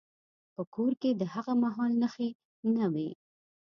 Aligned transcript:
په 0.55 0.61
کور 0.75 0.91
کې 1.01 1.09
د 1.19 1.21
هغه 1.33 1.53
مهال 1.63 1.91
نښې 2.01 2.29
نه 2.75 2.85
وې. 2.93 3.09